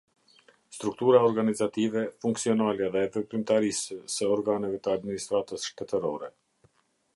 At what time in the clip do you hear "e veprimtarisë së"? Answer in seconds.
3.03-4.33